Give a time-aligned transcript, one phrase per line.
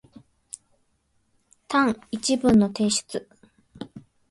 [1.67, 3.29] 単一文の提出